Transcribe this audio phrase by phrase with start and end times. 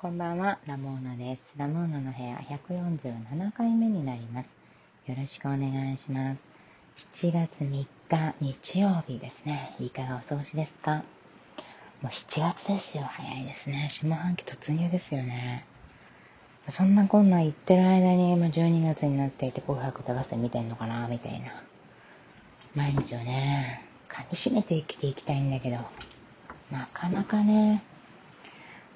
[0.00, 1.42] こんばんは、ラモーナです。
[1.56, 4.50] ラモーナの部屋147回目になります。
[5.08, 6.38] よろしくお願いします。
[7.20, 7.88] 7月3日
[8.40, 9.74] 日曜日ですね。
[9.80, 11.02] いかがお過ごしですか？
[12.00, 13.02] もう7月ですよ。
[13.02, 13.88] 早いですね。
[13.90, 15.66] 下半期突入ですよね。
[16.68, 21.64] そんなこんな言ってる間に、ま12月になっていて紅白歌合戦見てんのかなみたいな。
[22.76, 25.78] 毎日をね、噛み締めて生きていきたいんだけど、
[26.70, 27.82] なかなかね、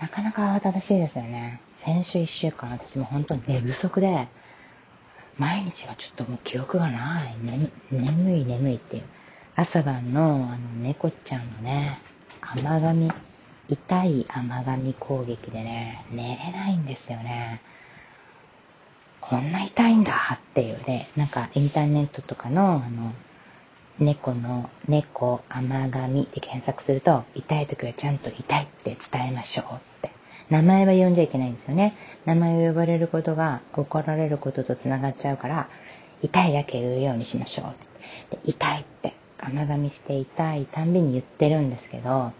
[0.00, 1.60] なかなか慌ただしいですよね。
[1.84, 4.28] 先週1週間、私も本当に寝不足で、
[5.38, 7.36] 毎日がちょっともう記憶がない。
[7.42, 9.02] ね、眠い眠いっていう。
[9.56, 11.98] 朝晩のあの猫ちゃんのね、
[12.40, 13.12] 甘噛み、
[13.68, 17.60] 痛い甘噛み攻撃でね、寝れないんですよね。
[19.20, 23.12] こんな痛いんだっていうね、なんかインターネットとかの、あの、
[23.98, 30.10] 猫の猫甘噛みで検索すると、痛い時はちゃんと痛いって伝えましょうって。
[30.50, 31.94] 名前は呼んじゃいけないんですよね。
[32.24, 35.68] 名前を呼ばれることが怒られることと繋がっちゃうから、
[36.22, 37.74] 痛いだけ言うようにしましょう。
[38.30, 42.32] で痛いって甘噛みして痛いたんびに言ってるんですけど、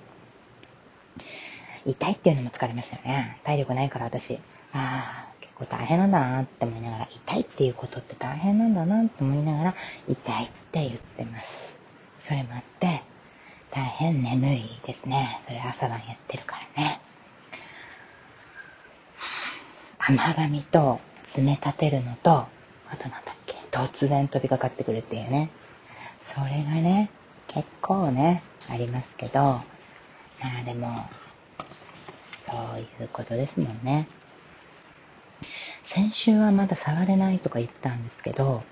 [1.86, 3.38] 痛いっていうのも疲れますよね。
[3.44, 4.40] 体力ないから私、
[4.72, 9.74] ああ、構大変なんだなって思いながら、痛いっていうことって大変なんだなって思いながら、
[10.08, 11.74] 痛いって言ってます。
[12.24, 13.02] それもあって、
[13.70, 15.40] 大変眠いですね。
[15.44, 17.00] それ朝晩やってるからね。
[19.98, 22.48] 甘噛みと爪立てるのと、あ
[22.96, 25.50] となんだっけ、突然飛びかかってくるっていうね。
[26.34, 27.10] それがね、
[27.48, 29.62] 結構ね、ありますけど、ま
[30.60, 31.06] あでも、
[32.46, 34.06] そういうことですもんね。
[35.84, 38.62] 先週はまだ触れないとか言ったんですけど、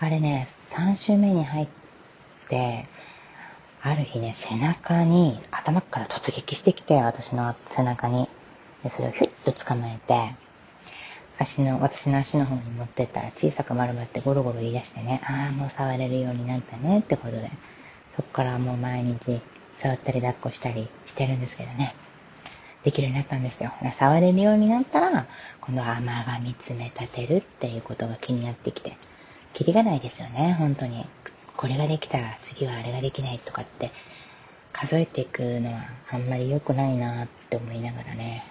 [0.00, 1.68] あれね、3週目に入っ
[2.48, 2.86] て、
[3.82, 8.28] ある日ね、背中に、頭から突撃してきて、私の背中に。
[8.82, 10.34] で、それをヒュッと捕まえて、
[11.38, 17.50] 足の、私の足の方に持ってったら小さく丸まってゴロゴロ言い出してね、ああ、もう触れるようになったねってことで、
[18.16, 19.40] そっからもう毎日
[19.80, 21.94] 触ったり抱っこしたりしてるんですけどね。
[22.84, 23.72] できるようになったんですよ。
[23.98, 25.26] 触れるようになったら、
[25.62, 28.96] 今度は甘がみつめ立てるっていうことが気になってきて、
[29.54, 31.06] キリがないですよね、本当に。
[31.56, 33.90] これができたら次はあれができないとかって
[34.72, 38.44] 数えていくのはあんまり良くないなって思いながらね。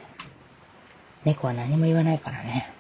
[1.26, 2.72] 猫は何も言わないからね。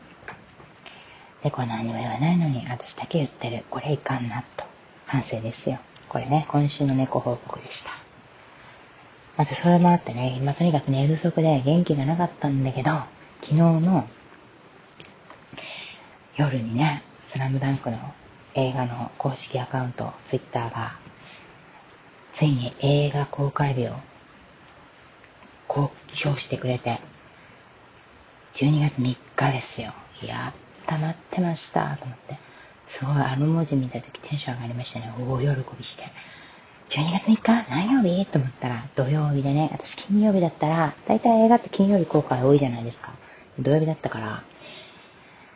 [1.43, 3.63] 猫は何も言わないのに私だけ言ってる。
[3.69, 4.65] これいかんなと。
[5.05, 5.77] 反省ですよ。
[6.09, 8.02] これね、今週の猫報告でした。
[9.35, 12.91] またそれもあってね、今とにかく寝不足で元気がなかったんだけど、
[13.41, 14.07] 昨日の
[16.37, 17.97] 夜にね、スラムダンクの
[18.53, 20.97] 映画の公式アカウント、ツイッターが、
[22.35, 23.93] ついに映画公開日を
[25.67, 25.91] 公
[26.23, 26.99] 表してくれて、
[28.53, 29.93] 12月3日ですよ。
[30.21, 30.55] いやっ
[30.85, 32.37] た待ってましたと思って、
[32.87, 35.11] すごいあの文字見たときテンション上がりましたね。
[35.17, 36.03] 大喜びして。
[36.89, 38.25] 12月3日何曜日？
[38.27, 43.13] と思ったら土曜日でね、私金曜日だったら、だいたい映画って金曜日公開多いじゃないですか。
[43.59, 44.43] 土曜日だったから、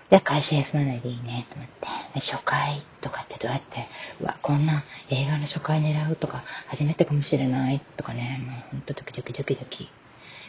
[0.10, 1.88] じゃあ会社休まないでいいねと思って。
[2.20, 3.86] 初回とかってどうやって、
[4.22, 9.90] うわ、こんな映画の初回狙うとか、初めてかもしれないとかね、もうほんとドキドキドキドキ、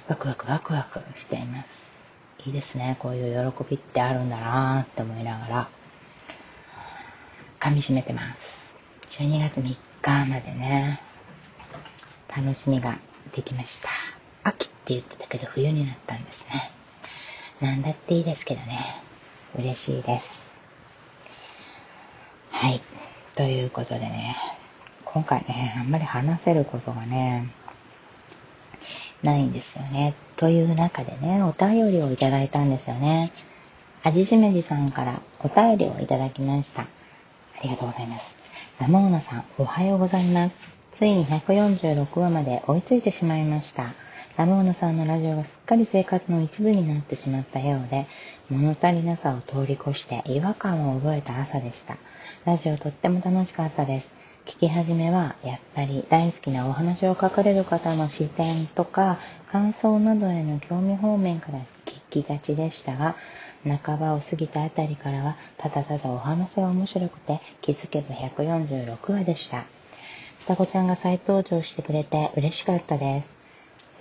[0.07, 1.69] ワクワクワクワクしています。
[2.47, 2.97] いいですね。
[3.01, 5.69] こういう喜びってあるんだなって思いながら、
[7.61, 8.41] 噛み締めてます。
[9.11, 11.01] 12月3日ガーまでね、
[12.29, 12.99] 楽しみが
[13.35, 13.89] できました。
[14.45, 16.71] 秋って言ってたけど冬になったんですね。
[17.61, 19.03] なんだっていいですけどね。
[19.57, 20.27] 嬉しいです。
[22.51, 22.81] はい。
[23.35, 24.37] ということでね、
[25.05, 27.49] 今回ね、あんまり話せることがね、
[29.23, 30.15] ないんですよね。
[30.37, 33.33] という中でね、お便りをいただいたんですよね。
[34.05, 36.83] あじしめじさんからお便りをいただきました。
[36.83, 36.87] あ
[37.63, 38.38] りがとうございます。
[38.81, 40.55] ラモーナさん、おはようございます。
[40.95, 43.93] ついに146話まで追いついてしまいました。
[44.37, 48.07] ラモーナさんのラジオがすっかり生活の一部になってしまったようで、
[48.49, 51.97] 物足りなさを通り越して違和感を覚えた朝でした。
[52.45, 54.09] ラジオとっても楽しかったです。
[54.47, 59.19] 聞き始めは、やっぱり大好きなお話を書かれる方の視点とか、
[59.51, 63.17] 感想などへの興味方面から聞きがちでしたが、
[63.65, 69.65] 半ばを過ぎたあたりからは、ただただお話が面白くて、気づけば146話でした。
[70.41, 73.39] 双子ちゃんが再登場してくれて嬉しかったです。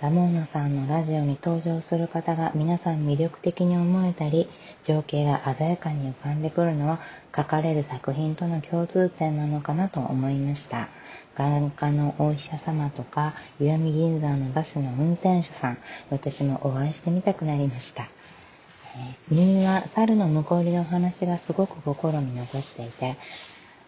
[0.00, 4.48] ラモーナさんのラジオに登場する方が皆さん魅力的に思えたり、
[4.84, 7.00] 情景が鮮やかに浮かんでくるのは
[7.36, 10.88] 書かれる作品との共通点なのかなと思いました。
[11.34, 15.78] 眼科のお医者様とか、岩見銀山のバスの運転手さん、
[16.10, 18.08] 私もお会いしてみたくなりました。
[19.30, 23.16] 入院は猿の残りの話がすごく心に残っていて、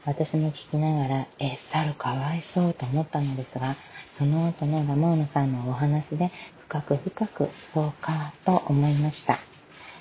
[0.04, 3.76] 私も聞きながら、え、猿かわいそうと思ったのですが、
[4.16, 6.30] その後のラモーナさんのお話で
[6.68, 9.38] 深く深くそうかと思いました。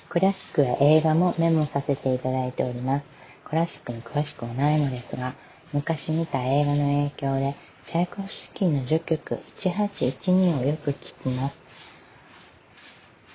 [0.08, 3.04] クラシックや映画もメモさせていただいております。
[3.44, 5.34] クラシックに詳しくはないのですが、
[5.72, 7.54] 昔見た映画の影響で、
[7.84, 11.69] チャイコフスキーの序曲1812をよく聞きます。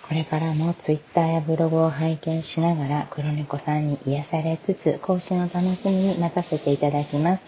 [0.07, 7.43] これからもツイッターやブログを拝見しながら黒猫さんに癒されつつ更新を楽しみに待たせていただきます。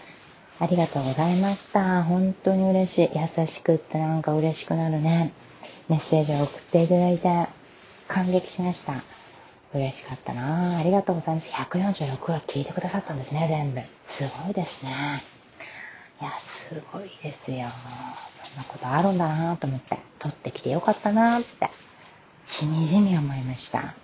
[0.58, 2.02] ありがとうございました。
[2.02, 3.10] 本当に嬉しい。
[3.14, 5.32] 優しくってなんか嬉しくなるね。
[5.88, 7.46] メッセージを送っていただいて
[8.08, 9.04] 感激しました。
[9.72, 11.48] 嬉しかったなありがとうございます。
[11.52, 13.80] 146話聞いてくださったんですね、全部。
[14.08, 15.22] すごいですね。
[16.20, 16.32] いや、
[16.68, 17.68] すごいですよ。
[18.42, 21.77] そんなことあるんだなと思って、撮ってきてよかったなって。
[22.48, 23.94] しみじみ思いました。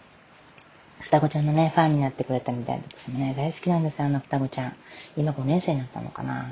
[1.00, 4.76] 双子ちゃんのね、ファンになってくれたみたいで、私もね、大好きなんですよ、あの双子ちゃん。
[5.16, 6.46] 今5年生になったのかな。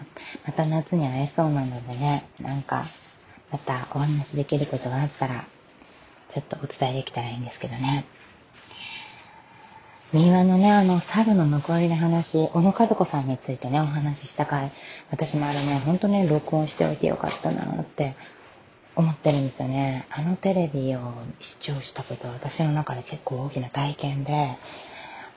[0.46, 2.84] また夏に会えそうなのでね、なんか、
[3.50, 5.46] またお話できることがあったら、
[6.34, 8.04] ちょっとお伝えできたらいいんですけどね。
[10.12, 14.70] 民話のね、あの、猿の残りの話、小野和子さんについてね、お話しした回、
[15.10, 18.14] 私もあれね、ほんとね、録音しておいてよかったなって
[18.94, 20.06] 思ってるんですよね。
[20.10, 21.00] あのテレビを
[21.40, 24.56] 視聴したことは私の中で結構大きな体験で、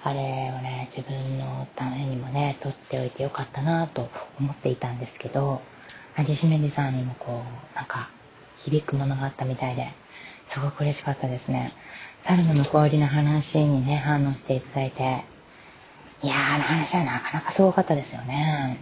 [0.04, 4.10] あれをね、自分のためにもね、撮っておいてよかったなと
[4.40, 5.62] 思っていたんですけど、
[6.16, 7.44] 味しめじさんにもこ
[7.74, 8.10] う、なんか、
[8.66, 9.88] 響くものがあったみたいで、
[10.50, 11.74] すごく嬉しかったですね。
[12.24, 15.24] 猿の向こう入りの話にね、反応していただいて、
[16.22, 18.78] いやー、あの話はなかなかすごかったですよね。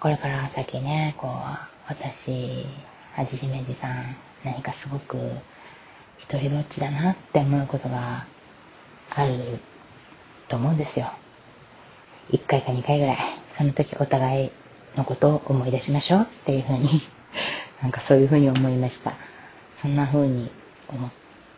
[0.00, 2.66] これから先ね、こう、私、
[3.14, 5.18] はじめじさん、何かすごく
[6.18, 8.26] 一人ぼっちだなって思うことが
[9.10, 9.58] ある
[10.48, 11.10] と思うんですよ。
[12.30, 13.16] 1回か2回ぐらい。
[13.56, 14.50] その時お互い
[14.96, 17.02] のことを思い出しましょうっていうふうに
[17.82, 19.14] なんかそういうふうに思いました。
[19.80, 20.50] そんなふうに
[20.88, 21.10] 思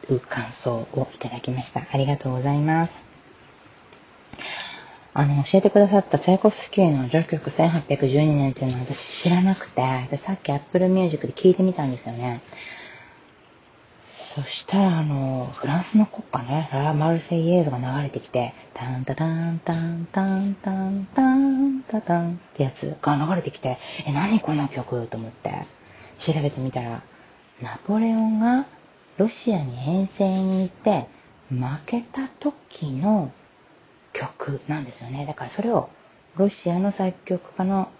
[0.08, 1.82] う感想をいただきました。
[1.92, 3.13] ありがとうございます。
[5.16, 12.42] あの、教えてくださったチャイコフスキーの序曲1812年っていうのは私知らなくて、でさっき Apple Music で聞いてみたんですよね。
[14.34, 23.78] そしたら、あの、フランスの国歌ね、ラ・マルセイエーズが流れてきて、タンタタンタンタンタンタンタタンってやつが流れてきて、
[24.08, 25.64] え、何この曲と思って、
[26.18, 27.04] 調べてみたら、
[27.62, 28.66] ナポレオンが
[29.16, 31.06] ロシアに遠征に行って、
[31.50, 33.30] 負けた時の
[34.36, 35.26] 曲なんですよね。
[35.26, 35.90] だからそれを
[36.36, 37.90] ロシアの作曲家の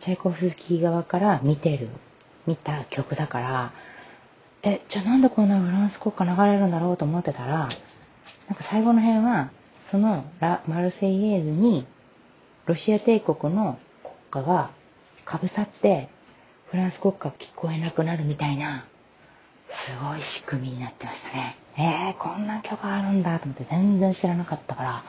[0.00, 1.88] チャイコフスキー側から見てる、
[2.46, 3.72] 見た曲だから、
[4.62, 9.50] え、じゃあなんでこんなフランス国歌流れるんだろうと思ってたら、なんか最後の辺は、
[9.90, 11.86] そのラ・マルセイエーズに
[12.66, 13.78] ロシア帝国の
[14.30, 14.70] 国歌が
[15.24, 16.08] かぶさって、
[16.70, 18.84] フランス国歌聞こえなくなるみたいな、
[19.70, 21.56] すごい仕組みになってましたね。
[21.76, 25.02] えー、こんな曲あるんだと思って全然知らなかったから、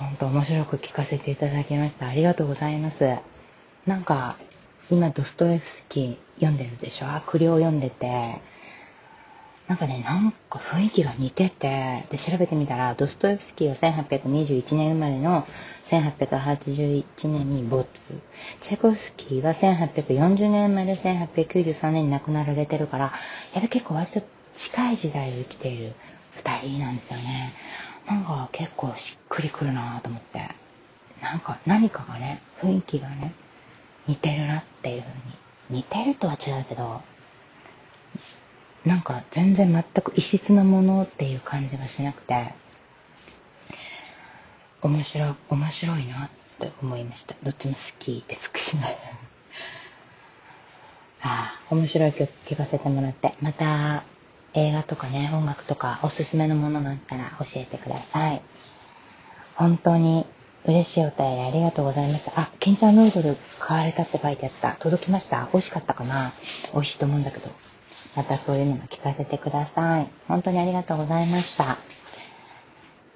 [0.00, 2.08] 本当面白く聞かせていただきました。
[2.08, 3.18] ありがとうございます。
[3.86, 4.36] なんか、
[4.90, 7.14] 今ドストエフスキー読んでるでしょ？
[7.14, 8.40] 悪霊読んでて、
[9.68, 15.46] なんかね、なんか雰囲気が似てて、で、調べてみたら、ドストエフスキーは1821年生まれの
[15.90, 17.86] 1881年に没。
[18.60, 23.12] チェコフスキーは1840年生まれ1893年に亡くなられてるから、
[23.54, 24.22] やっぱ結構割と
[24.56, 25.92] 近い時代を生きている
[26.32, 27.52] 二人なんですよね。
[28.06, 30.50] なんか結構しっくりくるなと思って。
[31.20, 33.32] なんか何かがね、雰囲気がね、
[34.06, 35.40] 似てるなっていう風に。
[35.70, 37.02] 似てるとは違うけど、
[38.84, 42.54] なんか全然全く異質なものっていう感じがしなくて、
[44.82, 47.36] 面白、面白いなって思いました。
[47.42, 48.96] どっちも好きってつくしない。
[51.22, 54.04] ああ、面白い曲聴かせてもらって、また
[54.54, 58.42] 映画とかね、音楽とかおすすめのものがあったら教えてください。
[59.54, 60.26] 本当に
[60.64, 62.32] 嬉しいお便りありがとうございました。
[62.40, 64.72] あ、ケンちゃんヌードル買われたって書いてあった。
[64.72, 66.32] 届きました美味しかったかな？
[66.74, 67.48] 美味しいと思うんだけど。
[68.16, 70.08] またそういうのも聞かせてください。
[70.26, 71.78] 本当にありがとうございました。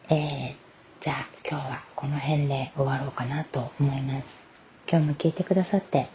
[0.09, 0.55] えー、
[1.01, 4.27] じゃあ今日はこの辺で終わろうかなと思います。
[4.89, 6.09] 今日も聞いてくださって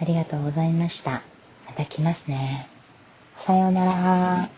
[0.00, 1.22] ありがとうございました。
[1.66, 2.71] また来ますね。
[3.38, 4.50] さようなら。